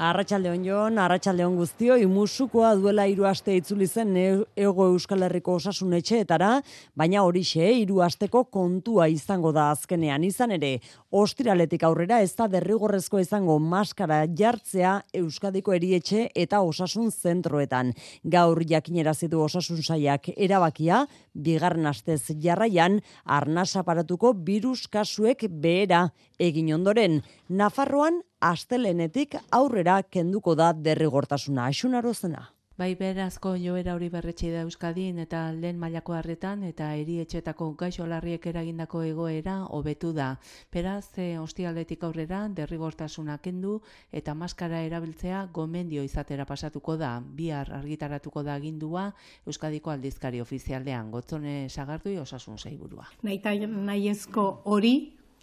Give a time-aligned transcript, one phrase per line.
[0.00, 6.62] Arratxaldeon joan, arratxaldeon guztio, imusukoa duela hiru aste itzuli zen ego Euskal Herriko osasun etxeetara,
[6.96, 10.70] baina horixe hiru asteko kontua izango da azkenean izan ere,
[11.12, 17.92] ostiraletik aurrera ez da derrigorrezko izango maskara jartzea Euskadiko erietxe eta osasun zentroetan.
[18.24, 21.02] Gaur jakinera zitu osasun saiak erabakia,
[21.34, 26.08] bigarren astez jarraian, arnaz aparatuko virus kasuek behera
[26.38, 27.22] egin ondoren.
[27.48, 32.48] Nafarroan astelenetik aurrera kenduko da derrigortasuna asunaro zena.
[32.80, 38.46] Bai berazko joera hori berretxe da Euskadin eta lehen mailako harretan eta erietxetako gaixo larriek
[38.48, 40.28] eragindako egoera hobetu da.
[40.72, 43.74] Beraz, e, ostialdetik aurrera derrigortasuna kendu
[44.20, 47.10] eta maskara erabiltzea gomendio izatera pasatuko da.
[47.20, 49.10] Bihar argitaratuko da agindua
[49.44, 53.10] Euskadiko aldizkari ofizialdean gotzone sagardui osasun zaiburua.
[53.20, 54.94] Nahi ezko hori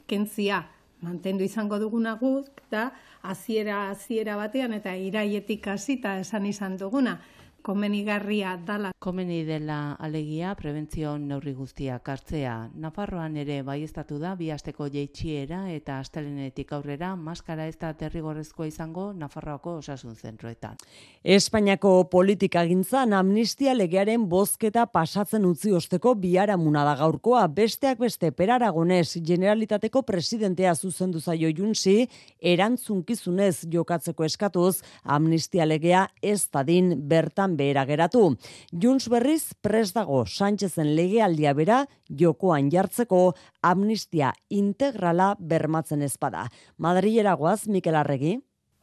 [0.07, 0.63] kentzia
[1.01, 7.19] mantendu izango duguna guz, da, hasiera hasiera batean eta iraietik hasita esan izan duguna
[7.67, 8.93] komenigarria dala.
[9.03, 12.53] Komeni dela alegia prebentzio neurri guztiak hartzea.
[12.79, 19.09] Nafarroan ere baiestatu da bi asteko jeitsiera eta astelenetik aurrera maskara ez da terrigorrezkoa izango
[19.17, 20.79] Nafarroako osasun zentroetan.
[21.23, 29.19] Espainiako politika gintzan amnistia legearen bozketa pasatzen utzi osteko biaramuna da gaurkoa besteak beste peraragonez
[29.27, 31.97] generalitateko presidentea zuzendu zaio junsi
[32.39, 38.37] erantzunkizunez jokatzeko eskatuz amnistia legea ez dadin bertan behera geratu.
[38.71, 46.47] Junts berriz pres dago Sánchezen legealdia bera jokoan jartzeko amnistia integrala bermatzen ezpada.
[46.77, 48.37] Madrilera goaz Mikel Arregi.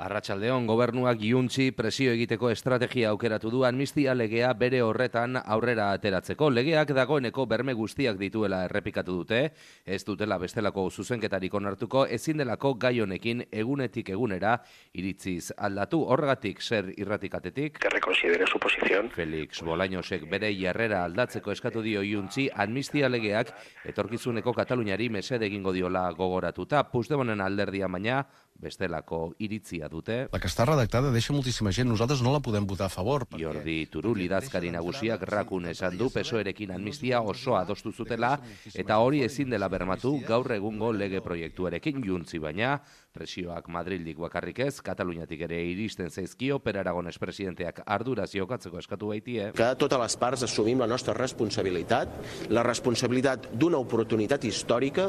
[0.05, 6.51] Arratxaldeon, gobernuak iuntzi presio egiteko estrategia aukeratu du amnistia legea bere horretan aurrera ateratzeko.
[6.53, 9.39] Legeak dagoeneko berme guztiak dituela errepikatu dute,
[9.87, 14.59] ez dutela bestelako zuzenketarik onartuko, ezin delako gai honekin egunetik egunera
[14.93, 16.03] iritziz aldatu.
[16.05, 17.81] Horregatik zer irratikatetik?
[17.81, 19.09] Que reconsidere su posición.
[19.09, 23.57] Felix Bolainosek bere jarrera aldatzeko eskatu dio iuntzi amnistia legeak
[23.89, 26.85] etorkizuneko Kataluniari mesede egingo diola gogoratuta.
[26.93, 30.25] Puzdebonen alderdia baina bestelako iritzia dute.
[30.33, 33.27] La que està redactada deixa moltíssima gent, nosaltres no la podem votar a favor.
[33.29, 33.43] Perquè...
[33.45, 38.37] Jordi Turul idazkari nagusiak rakun esan du pesoerekin amnistia oso adostu zutela
[38.73, 42.79] eta hori ezin dela bermatu gaur egungo lege proiektuarekin juntzi baina
[43.15, 49.51] presioak Madrildik bakarrik ez, Kataluniatik ere iristen zaizkio, per Aragones presidenteak arduraz jokatzeko eskatu baitie.
[49.55, 52.11] Que totes les parts assumim la nostra responsabilitat,
[52.51, 55.09] la responsabilitat d'una oportunitat històrica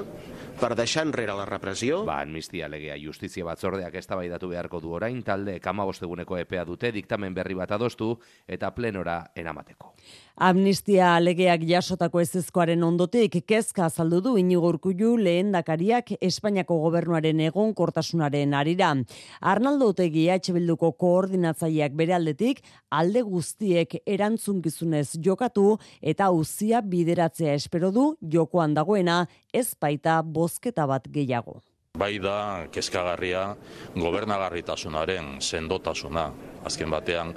[0.59, 2.03] per deixar enrere la repressió.
[2.07, 7.57] Ba, amnistia legea justizia batzordeak eztabaidatu beharko du orain talde kamabosteguneko epea dute diktamen berri
[7.57, 8.13] bat adostu
[8.47, 9.95] eta plenora enamateko.
[10.35, 17.71] Amnistia legeak jasotako ezezkoaren ondotik kezka azaldu du inigo urkullu lehen dakariak Espainiako gobernuaren egon
[17.95, 18.93] kortasunaren arira.
[19.41, 22.61] Arnaldo Otegi EH Bilduko koordinatzaileak bere aldetik
[22.91, 31.07] alde guztiek erantzunkizunez jokatu eta uzia bideratzea espero du jokoan dagoena ez baita bozketa bat
[31.07, 31.61] gehiago.
[31.95, 33.55] Bai da, kezkagarria,
[33.95, 36.25] gobernagarritasunaren sendotasuna.
[36.67, 37.31] Azken batean,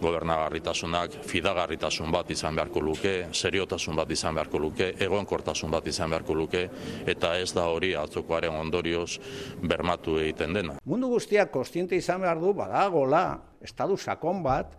[0.00, 6.34] gobernagarritasunak fidagarritasun bat izan beharko luke, seriotasun bat izan beharko luke, egonkortasun bat izan beharko
[6.34, 6.64] luke,
[7.06, 9.20] eta ez da hori atzokoaren ondorioz
[9.62, 10.78] bermatu egiten dena.
[10.84, 13.24] Mundu guztiak kostiente izan behar du, badagola,
[13.62, 14.74] estadu sakon bat,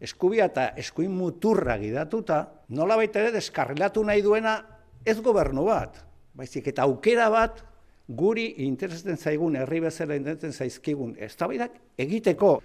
[0.00, 4.62] eskubia eta eskuin muturra gidatuta, nola ere deskarrilatu nahi duena
[5.04, 6.00] ez gobernu bat,
[6.32, 7.66] baizik eta aukera bat
[8.16, 12.56] guri interesatzen zaigun herri bezala interesatzen zaizkigun eztabaidak egiteko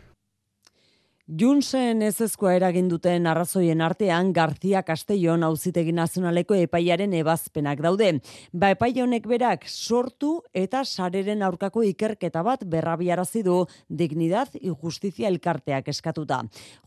[1.25, 8.12] Junsen ezezkoa eragin duten arrazoien artean Garzia Castellon auzitegi nazionaleko epaiaren ebazpenak daude.
[8.53, 15.28] Ba epai honek berak sortu eta sareren aurkako ikerketa bat berrabiarazi du dignidad y justicia
[15.28, 16.44] elkarteak eskatuta.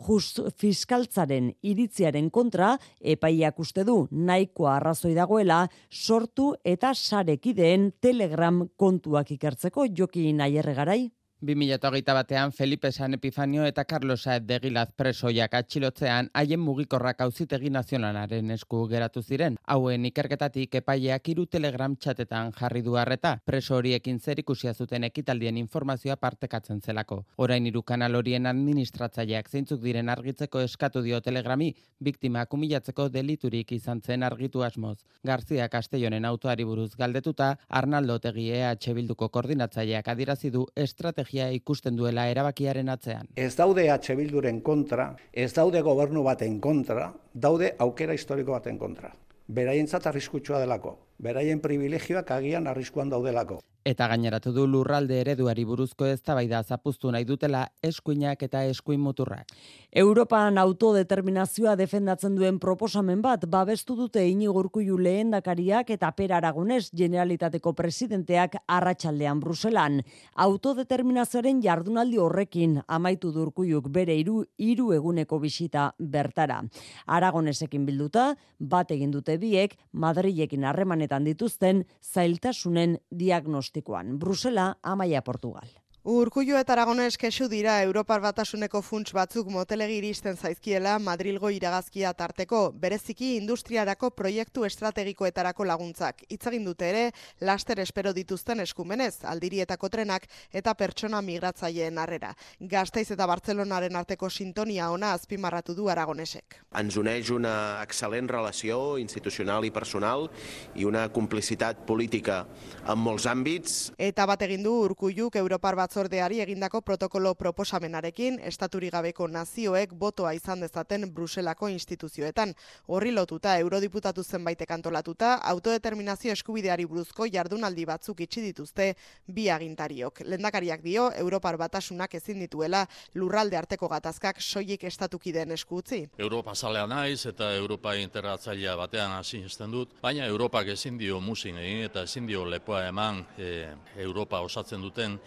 [0.07, 9.33] Just fiskaltzaren iritziaren kontra epaiak uste du nahikoa arrazoi dagoela sortu eta sarekideen Telegram kontuak
[9.35, 11.18] ikertzeko joki nahi erregarai.
[11.41, 17.71] 2008 batean Felipe San Epifanio eta Carlos Saez de Gilaz presoiak atxilotzean haien mugikorrak auzitegi
[17.71, 19.57] nazionalaren esku geratu ziren.
[19.63, 23.37] Hauen ikerketatik epaileak hiru telegram txatetan jarri du harreta.
[23.45, 27.21] Preso horiekin zer ikusia zuten ekitaldien informazioa partekatzen zelako.
[27.37, 31.71] Orain hiru kanal horien administratzaileak zeintzuk diren argitzeko eskatu dio telegrami,
[32.01, 35.05] biktima kumilatzeko deliturik izan zen argitu asmoz.
[35.23, 41.97] Garzia Castellonen autoari buruz galdetuta, Arnaldo Tegi EH Bilduko koordinatzaileak adirazi du estrategia estrategia ikusten
[41.97, 43.29] duela erabakiaren atzean.
[43.37, 49.13] Ez daude H Bilduren kontra, ez daude gobernu baten kontra, daude aukera historiko baten kontra.
[49.49, 51.08] Beraientzat arriskutsua delako.
[51.19, 53.61] Beraien privilegioak agian arriskuan daudelako.
[53.89, 59.55] Eta gaineratu du lurralde ereduari buruzko eztabaida zapuztu nahi dutela eskuinak eta eskuin muturrak.
[60.03, 68.59] Europan autodeterminazioa defendatzen duen proposamen bat babestu dute inigurkuiu lehendakariak eta per aragones generalitateko presidenteak
[68.67, 70.03] arratsaldean Bruselan.
[70.35, 76.61] Autodeterminazioaren jardunaldi horrekin amaitu durkuiuk bere hiru hiru eguneko bisita bertara.
[77.07, 80.69] Aragonesekin bilduta, bat egin dute biek, Madrilekin
[81.09, 84.19] harremanetan dituzten zailtasunen diagnostikoa diagnostikoan.
[84.19, 85.69] Brusela, Amaia, Portugal.
[86.09, 92.61] Urkullu eta Aragones kesu dira Europar Batasuneko funts batzuk motelegi iristen zaizkiela Madrilgo iragazkia tarteko,
[92.73, 96.23] bereziki industriarako proiektu estrategikoetarako laguntzak.
[96.33, 97.03] Itzagin dute ere,
[97.45, 102.33] laster espero dituzten eskumenez, aldirietako trenak eta pertsona migratzaileen harrera.
[102.59, 106.57] Gasteiz eta Bartzelonaren arteko sintonia ona azpimarratu du Aragonesek.
[106.73, 110.31] Ens uneix una excel·lent relació institucional i personal
[110.73, 112.47] i una complicitat política
[112.89, 113.79] en molts àmbits.
[114.01, 120.31] Eta bat egin du Urkulluk Europar Batzuk batzordeari egindako protokolo proposamenarekin estaturi gabeko nazioek botoa
[120.37, 122.53] izan dezaten Bruselako instituzioetan.
[122.87, 128.87] Horri lotuta eurodiputatu zenbaitek antolatuta, autodeterminazio eskubideari buruzko jardunaldi batzuk itxi dituzte
[129.27, 130.21] bi agintariok.
[130.25, 132.85] Lendakariak dio, Europar batasunak ezin dituela
[133.15, 136.05] lurralde arteko gatazkak soilik estatukideen esku utzi.
[136.19, 139.43] Europa zalea naiz eta Europa interatzailea batean hasi
[139.73, 143.67] dut, baina Europak ezin dio musin egin eta ezin dio lepoa eman e,
[143.97, 145.19] Europa osatzen duten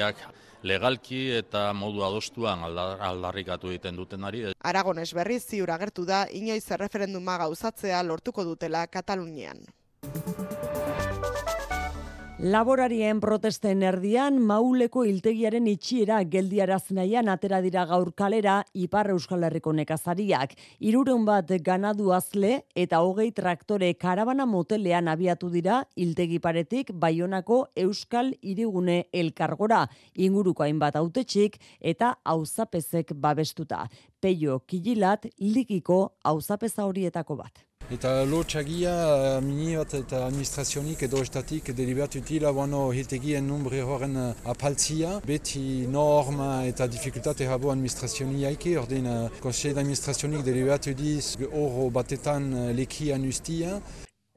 [0.00, 0.16] herriak
[0.62, 4.44] legalki eta modu adostuan aldarrikatu egiten dutenari.
[4.60, 9.64] Aragones berriz ziur agertu da inoiz erreferenduma gauzatzea lortuko dutela Katalunian.
[12.40, 19.74] Laborarien protesten erdian mauleko iltegiaren itxiera geldiaraz nahian atera dira gaur kalera Ipar Euskal Herriko
[19.76, 20.54] nekazariak.
[20.80, 28.32] Irureun bat ganadu azle eta hogei traktore karabana motelean abiatu dira iltegi paretik Baionako Euskal
[28.40, 29.84] Irigune elkargora.
[30.16, 33.84] Inguruko hainbat autetxik eta auzapezek babestuta.
[34.18, 37.69] Peio Kililat ligiko auzapeza horietako bat.
[37.90, 44.14] Eta lotxagia eh, mini bat eta administrazionik edo estatik deliberatu dila bueno, hitegien numbre horren
[44.16, 45.16] eh, apaltzia.
[45.26, 52.46] Beti norma eta dificultate habo administrazioniaike, ordin uh, konseil administrazionik deliberatu diz oro batetan
[52.78, 53.80] lekian ustia.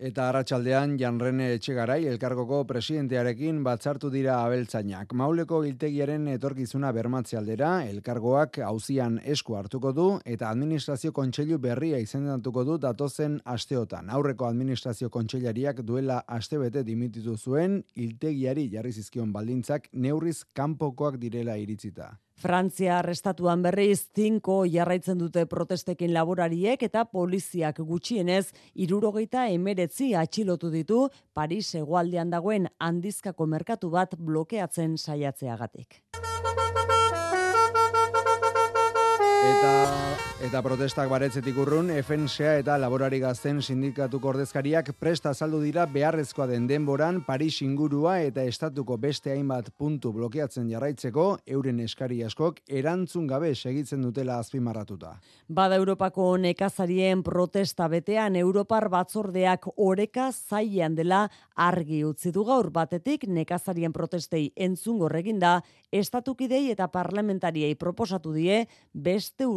[0.03, 5.13] Eta arratsaldean Janrene Etxegarai elkargoko presidentearekin batzartu dira abeltzainak.
[5.15, 12.65] Mauleko giltegiaren etorkizuna bermatze aldera, elkargoak auzian esku hartuko du eta administrazio kontseilu berria izendatuko
[12.67, 14.11] du datozen asteotan.
[14.11, 22.11] Aurreko administrazio kontseilariak duela astebete dimititu zuen, hiltegiari jarri zizkion baldintzak neurriz kanpokoak direla iritzita.
[22.41, 31.07] Frantzia arrestatuan berriz zinko jarraitzen dute protestekin laborariek eta poliziak gutxienez irurogeita emeretzi atxilotu ditu
[31.33, 36.01] Paris egualdean dagoen handizkako merkatu bat blokeatzen saiatzeagatik.
[39.43, 39.82] Eta,
[40.43, 46.65] eta protestak baretzetik urrun, FNSA eta laborari gazten sindikatuko ordezkariak presta azaldu dira beharrezkoa den
[46.67, 53.53] denboran Paris ingurua eta estatuko beste hainbat puntu blokeatzen jarraitzeko euren eskari askok erantzun gabe
[53.55, 55.13] segitzen dutela azpimarratuta.
[55.47, 61.21] Bada Europako nekazarien protesta betean Europar batzordeak oreka zailean dela
[61.55, 65.61] argi utzi du gaur batetik nekazarien protestei entzun gorreginda
[65.93, 69.47] estatukidei eta parlamentariei proposatu die beste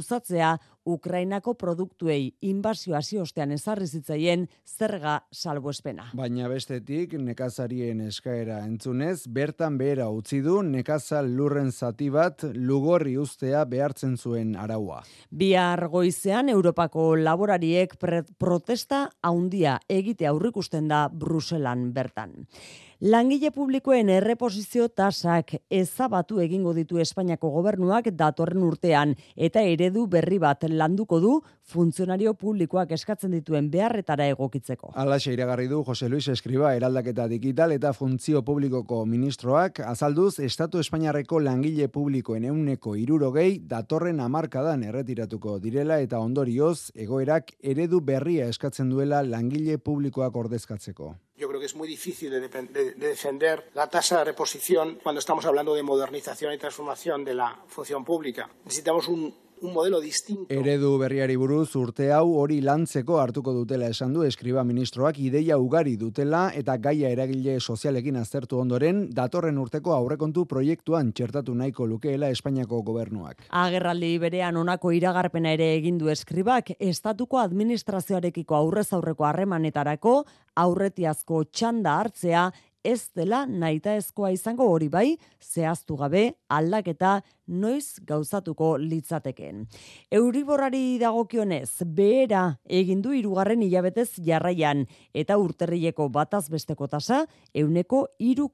[0.00, 0.58] 蔬菜。
[0.88, 6.08] Ukrainako produktuei inbazio hasi ostean ezarri zitzaien zerga salbuespena.
[6.16, 13.64] Baina bestetik nekazarien eskaera entzunez bertan behera utzi du nekazal lurren zati bat lugorri ustea
[13.68, 15.02] behartzen zuen araua.
[15.30, 17.94] Bihar goizean Europako laborariek
[18.38, 22.36] protesta haundia egite aurrikusten da Bruselan bertan.
[23.00, 30.66] Langile publikoen erreposizio tasak ezabatu egingo ditu Espainiako gobernuak datorren urtean eta eredu berri bat
[30.78, 31.32] landuko du
[31.68, 34.92] funtzionario publikoak eskatzen dituen beharretara egokitzeko.
[34.94, 41.42] Alaxe iragarri du Jose Luis Escriba eraldaketa digital eta funtzio publikoko ministroak azalduz Estatu Espainiarreko
[41.44, 49.22] langile publikoen euneko irurogei datorren amarkadan erretiratuko direla eta ondorioz egoerak eredu berria eskatzen duela
[49.22, 51.16] langile publikoak ordezkatzeko.
[51.38, 55.20] Yo creo que es muy difícil de, de, de, defender la tasa de reposición cuando
[55.20, 58.50] estamos hablando de modernización y transformación de la función pública.
[58.64, 60.46] Necesitamos un un modelo distinto.
[60.48, 65.96] Eredu berriari buruz urte hau hori lantzeko hartuko dutela esan du eskriba ministroak ideia ugari
[65.96, 72.82] dutela eta gaia eragile sozialekin aztertu ondoren datorren urteko aurrekontu proiektuan txertatu nahiko lukeela Espainiako
[72.82, 73.46] gobernuak.
[73.50, 80.22] Agerraldi berean honako iragarpena ere egin du eskribak estatuko administrazioarekiko aurrez aurreko harremanetarako
[80.58, 82.48] aurretiazko txanda hartzea
[82.84, 85.08] ez dela naita ezkoa izango hori bai,
[85.42, 87.18] zehaztu gabe aldaketa
[87.48, 89.64] noiz gauzatuko litzateken.
[90.12, 97.24] Euriborrari dagokionez, behera egin du hirugarren hilabetez jarraian eta urterrileko bataz besteko tasa
[97.54, 98.48] euneko iru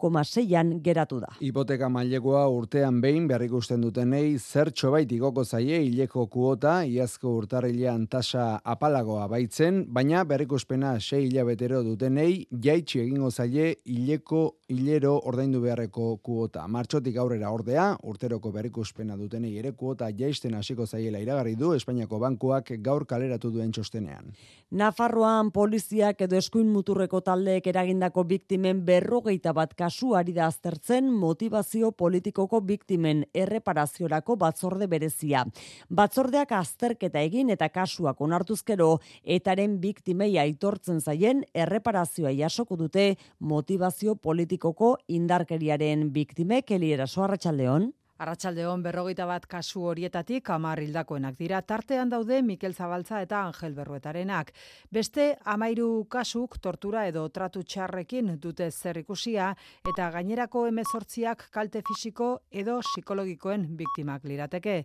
[0.57, 1.29] an geratu da.
[1.41, 8.61] Hipoteka mailekoa urtean behin berrikusten dutenei zertxo bait igoko zaie hileko kuota iazko urtarrilean tasa
[8.65, 16.67] apalagoa baitzen, baina berrikuspena sei hilabetero dutenei jaitsi egingo zaie hileko hilero ordaindu beharreko kuota.
[16.69, 18.53] Martxotik aurrera ordea, urteroko
[18.85, 24.33] berrikuspena dutenei ere kuota jaisten hasiko zaiela iragarri du Espainiako bankuak gaur kaleratu duen txostenean.
[24.71, 31.93] Nafarroan poliziak edo eskuin muturreko taldeek eragindako biktimen berrogeita bat kasu ari da aztertzen motivazio
[31.93, 35.45] politikoko biktimen erreparaziorako batzorde berezia.
[35.88, 44.97] Batzordeak azterketa egin eta kasuak onartuzkero etaren biktimei aitortzen zaien erreparazioa jasoko dute motivazio politikoko
[45.09, 47.93] indarkeriaren biktimek eliera soarratxaldeon.
[48.14, 54.52] Arratxaldeon berrogeita bat kasu horietatik amar hildakoenak dira, tartean daude Mikel Zabaltza eta Angel Berruetarenak.
[54.94, 59.49] Beste amairu kasuk tortura edo tratu txarrekin dute zer ikusia
[59.90, 64.76] eta gainerako emezortziak kalte fisiko edo psikologikoen biktimak lirateke.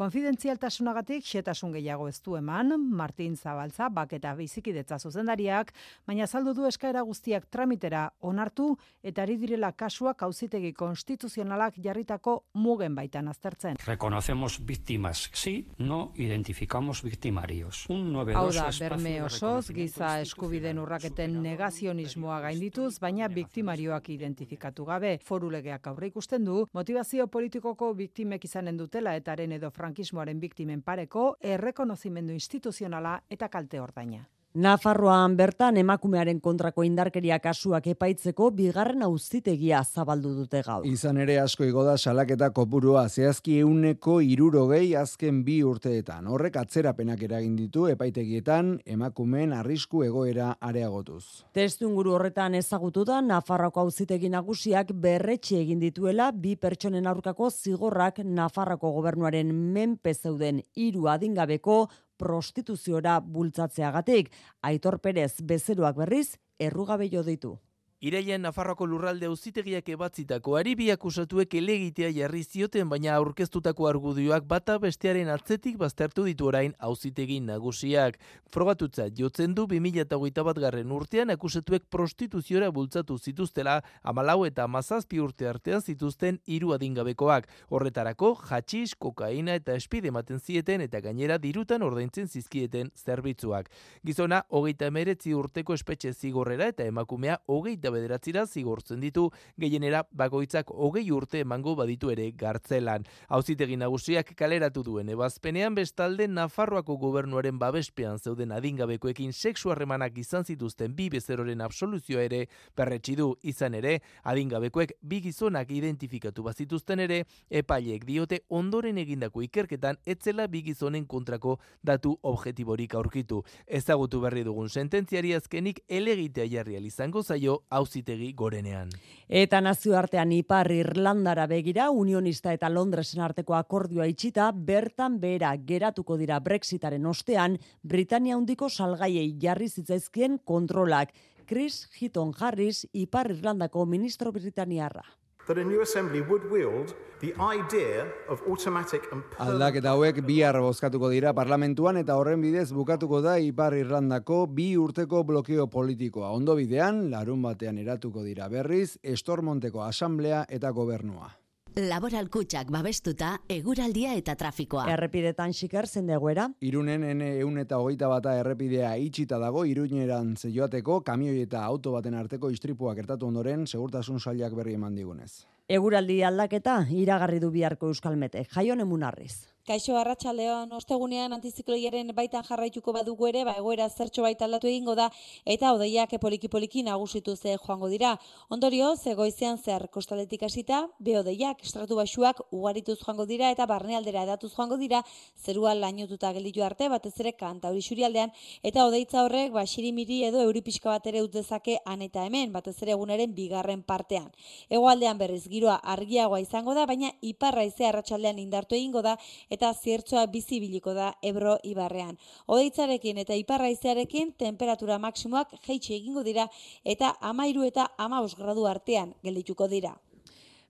[0.00, 5.74] Konfidentzialtasunagatik xetasun gehiago ez du eman, Martin Zabaltza bak eta bizikidetza zuzendariak,
[6.06, 8.70] baina saldu du eskaera guztiak tramitera onartu
[9.02, 12.40] eta ari direla kasuak auzitegi konstituzionalak jarritako
[12.78, 13.76] mugen baitan aztertzen.
[13.84, 17.86] Reconocemos víctimas, sí, no identificamos victimarios.
[17.88, 25.18] Un Hau da, berme osoz, giza eskubiden urraketen negazionismoa gaindituz, baina biktimarioak identifikatu gabe.
[25.24, 31.34] Foru legeak aurre ikusten du, motivazio politikoko biktimek izanen dutela etaren edo frankismoaren biktimen pareko,
[31.40, 34.28] errekonozimendu instituzionala eta kalte ordaina.
[34.56, 40.86] Nafarroan bertan emakumearen kontrako indarkeria kasuak epaitzeko bigarren auzitegia zabaldu dute gaur.
[40.88, 46.26] Izan ere asko igo da salaketa kopurua zehazki euneko irurogei azken bi urteetan.
[46.32, 51.44] Horrek atzerapenak eragin ditu epaitegietan emakumeen arrisku egoera areagotuz.
[51.52, 58.24] Testu inguru horretan ezagutu da Nafarroko auzitegi nagusiak berretxe egin dituela bi pertsonen aurkako zigorrak
[58.24, 61.82] Nafarroko gobernuaren menpe zeuden hiru adingabeko
[62.18, 64.30] prostituziora bultzatzeagatik.
[64.60, 67.56] Aitor Perez bezeroak berriz errugabe jo ditu.
[67.98, 75.26] Iraian Nafarroako lurralde auzitegiak ebatzitakoari bi akusatuek elegitea jarri zioten baina aurkeztutako argudioak bata bestearen
[75.34, 78.20] atzetik baztertu ditu orain auzitegi nagusiak.
[78.46, 85.48] Frogatutza jotzen du 2008 bat garren urtean akusatuek prostituziora bultzatu zituztela amalau eta amazazpi urte
[85.50, 87.50] artean zituzten hiru adingabekoak.
[87.68, 93.74] Horretarako jatxiz, kokaina eta espide ematen zieten eta gainera dirutan ordaintzen zizkieten zerbitzuak.
[94.06, 99.28] Gizona, hogeita emeretzi urteko espetxe zigorrera eta emakumea hogeita bederatzira zigortzen ditu,
[99.58, 103.04] gehienera bakoitzak hogei urte emango baditu ere gartzelan.
[103.28, 110.94] Hauzitegi nagusiak kaleratu duen ebazpenean bestalde Nafarroako gobernuaren babespean zeuden adingabekoekin sexu harremanak izan zituzten
[110.96, 112.44] bi bezeroren absoluzioa ere
[112.76, 119.98] berretsi du izan ere adingabekoek bi gizonak identifikatu bazituzten ere epaileek diote ondoren egindako ikerketan
[120.06, 123.42] etzela bi gizonen kontrako datu objetiborik aurkitu.
[123.66, 128.90] Ezagutu berri dugun sententziari azkenik elegitea jarri izango zaio auzitegi gorenean.
[129.28, 136.40] Eta nazioartean Ipar Irlandara begira, unionista eta Londresen arteko akordioa itxita, bertan behera geratuko dira
[136.40, 141.14] Brexitaren ostean, Britania hundiko salgaiei jarri zitzaizkien kontrolak.
[141.48, 145.06] Chris Hitton Harris, Ipar Irlandako ministro britaniarra.
[145.48, 151.10] That a new assembly would wield the idea of automatic and Aldaketa hauek bihar bozkatuko
[151.10, 156.30] dira parlamentuan eta horren bidez bukatuko da Ipar Irlandako bi urteko blokeo politikoa.
[156.36, 161.32] Ondo bidean, larun batean eratuko dira berriz, Estormonteko asamblea eta gobernua.
[161.78, 164.88] Laboral kutxak babestuta, eguraldia eta trafikoa.
[164.90, 166.48] Errepidetan xiker zen deguera.
[166.66, 172.16] Irunen ene eun eta hogeita bata errepidea itxita dago, iruñeran joateko, kamioi eta auto baten
[172.18, 175.44] arteko istripua gertatu ondoren, segurtasun sailak berri eman digunez.
[175.68, 178.50] Eguraldi aldaketa iragarri du biharko euskalmetek.
[178.56, 179.46] Jaion emunarriz.
[179.68, 185.10] Kaixo Arratsaldeon ostegunean antizikloiaren baitan jarraituko badugu ere, ba egoera zertxo baita aldatu egingo da
[185.44, 188.14] eta odeiak poliki poliki nagusitu ze joango dira.
[188.48, 194.22] Ondorio, ze goizean zer kostaletik hasita, be odeiak estratu basuak ugarituz joango dira eta barnealdera
[194.22, 195.02] edatuz joango dira,
[195.36, 198.32] zerua lainututa gelditu arte batez ere kanta hori xurialdean
[198.62, 202.78] eta odeitza horrek ba xirimiri edo euri pixka bat ere dezake han eta hemen, batez
[202.80, 204.32] ere egunaren bigarren partean.
[204.70, 209.18] Hegoaldean berriz giroa argiagoa izango da, baina iparra izea arratsaldean indartu egingo da
[209.50, 212.16] eta ziertzoa bizi biliko da Ebro ibarrean.
[212.46, 216.48] Odeitzarekin eta iparraizearekin temperatura maksimoak jeitsi egingo dira
[216.84, 219.96] eta amairu eta amaus gradu artean geldituko dira.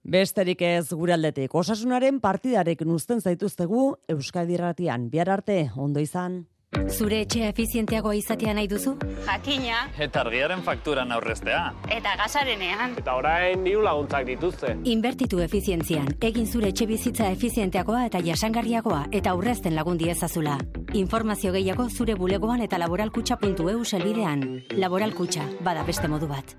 [0.08, 5.10] Besterik ez gure aldetik, osasunaren partidarekin uzten zaituztegu Euskadi Ratian.
[5.10, 6.46] Biar arte, ondo izan.
[6.88, 8.94] Zure etxea efizienteagoa izatea nahi duzu?
[9.26, 9.80] Jakina.
[10.04, 11.62] Eta argiaren fakturan aurreztea.
[11.96, 12.94] Eta gasarenean.
[13.00, 14.74] Eta orain diru laguntzak dituzte.
[14.92, 20.58] Inbertitu efizientzian, egin zure etxe bizitza efizienteagoa eta jasangarriagoa eta aurrezten lagundi ezazula.
[20.92, 24.48] Informazio gehiago zure bulegoan eta laboralkutxa.eu selbidean.
[24.76, 26.56] Laboralkutxa, bada beste modu bat.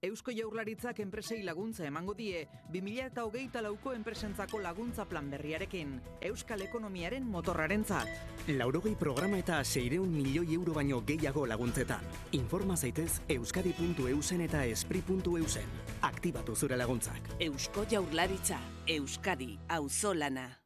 [0.00, 5.96] Eusko Jaurlaritzak enpresei laguntza emango die 2024 lauko enpresentzako laguntza plan berriarekin
[6.28, 8.06] Euskal Ekonomiaren motorrarentzat.
[8.46, 12.06] Laurogei programa eta seireun milioi euro baino gehiago laguntzetan.
[12.38, 15.76] Informa zaitez euskadi.eusen eta espri.eusen.
[16.12, 17.34] Aktibatu zure laguntzak.
[17.40, 20.57] Eusko Jaurlaritza, Euskadi, auzolana.